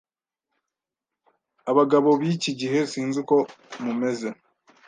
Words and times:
Abagabo 1.69 2.09
b’iki 2.19 2.51
gihe 2.59 2.79
sinzi 2.91 3.17
uko 3.23 3.35
mumeze, 3.83 4.29